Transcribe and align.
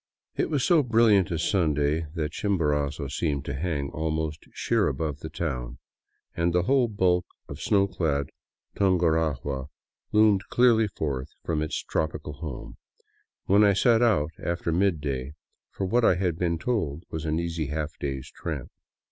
It 0.35 0.49
was 0.49 0.63
so 0.63 0.81
brilliant 0.81 1.29
a 1.29 1.37
Sunday 1.37 2.07
that 2.15 2.31
Chimborazo 2.31 3.07
seemed 3.07 3.45
to 3.45 3.53
hang 3.53 3.91
almost 3.91 4.43
sheer 4.51 4.87
above 4.87 5.19
the 5.19 5.29
town, 5.29 5.77
and 6.35 6.51
the 6.53 6.63
whole 6.63 6.87
bulk 6.87 7.27
of 7.47 7.61
snow 7.61 7.85
clad 7.85 8.31
Tungarahua 8.75 9.67
loomed 10.11 10.45
clearly 10.49 10.87
forth 10.87 11.29
from 11.45 11.61
its 11.61 11.77
tropical 11.83 12.33
home, 12.33 12.77
when 13.45 13.63
I 13.63 13.73
set 13.73 14.01
out 14.01 14.31
after 14.43 14.71
mid 14.71 15.01
day 15.01 15.33
for 15.69 15.85
what 15.85 16.03
I 16.03 16.15
had 16.15 16.35
been 16.39 16.57
told 16.57 17.03
was 17.11 17.23
an 17.25 17.37
easy 17.39 17.67
half 17.67 17.91
day's 17.99 18.31
tramp. 18.31 18.71